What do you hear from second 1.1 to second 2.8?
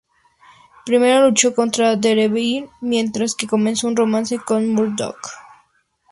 luchó contra Daredevil,